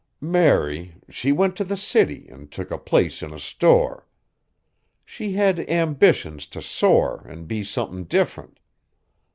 [0.23, 4.07] Mary, she went t' the city an' took a place in a store.
[5.05, 8.57] She had ambitions t' soar an' be somethin' different.